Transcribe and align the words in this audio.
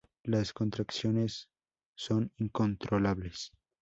Las 0.23 0.51
contracciones 0.51 1.47
son 1.93 2.31
incontrolables. 2.37 3.51